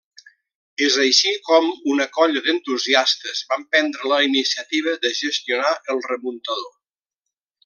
[0.85, 6.71] És així com una colla d'entusiastes van prendre la iniciativa de gestionar el remuntador.